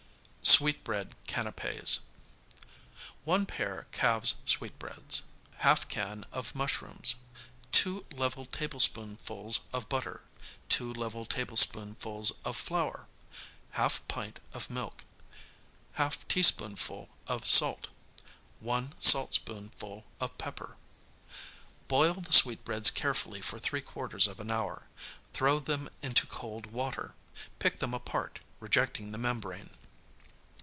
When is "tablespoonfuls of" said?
8.45-9.87, 11.25-12.57